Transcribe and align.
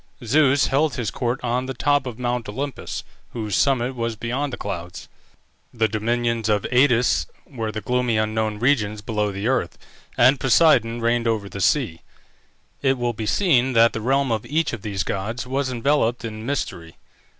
Zeus 0.25 0.65
held 0.65 0.95
his 0.95 1.11
court 1.11 1.39
on 1.43 1.67
the 1.67 1.75
top 1.75 2.07
of 2.07 2.17
Mount 2.17 2.49
Olympus, 2.49 3.03
whose 3.33 3.55
summit 3.55 3.93
was 3.95 4.15
beyond 4.15 4.51
the 4.51 4.57
clouds; 4.57 5.07
the 5.71 5.87
dominions 5.87 6.49
of 6.49 6.63
Aïdes 6.71 7.27
were 7.45 7.71
the 7.71 7.81
gloomy 7.81 8.17
unknown 8.17 8.57
regions 8.57 9.03
below 9.03 9.31
the 9.31 9.45
earth; 9.47 9.77
and 10.17 10.39
Poseidon 10.39 11.01
reigned 11.01 11.27
over 11.27 11.47
the 11.47 11.61
sea. 11.61 12.01
It 12.81 12.97
will 12.97 13.13
be 13.13 13.27
seen 13.27 13.73
that 13.73 13.93
the 13.93 14.01
realm 14.01 14.31
of 14.31 14.43
each 14.47 14.73
of 14.73 14.81
these 14.81 15.03
gods 15.03 15.45
was 15.45 15.69
enveloped 15.69 16.25
in 16.25 16.47
mystery. 16.47 16.95